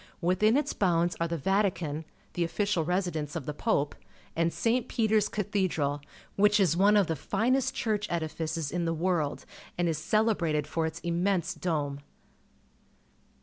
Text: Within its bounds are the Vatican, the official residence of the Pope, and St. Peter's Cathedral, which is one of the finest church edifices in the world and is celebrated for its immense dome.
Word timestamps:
Within 0.19 0.57
its 0.57 0.73
bounds 0.73 1.15
are 1.19 1.27
the 1.27 1.37
Vatican, 1.37 2.05
the 2.33 2.43
official 2.43 2.83
residence 2.83 3.35
of 3.35 3.45
the 3.45 3.53
Pope, 3.53 3.93
and 4.35 4.51
St. 4.51 4.87
Peter's 4.87 5.29
Cathedral, 5.29 6.01
which 6.35 6.59
is 6.59 6.75
one 6.75 6.97
of 6.97 7.05
the 7.05 7.15
finest 7.15 7.75
church 7.75 8.07
edifices 8.09 8.71
in 8.71 8.85
the 8.85 8.95
world 8.95 9.45
and 9.77 9.87
is 9.87 9.99
celebrated 9.99 10.65
for 10.65 10.87
its 10.87 11.01
immense 11.01 11.53
dome. 11.53 11.99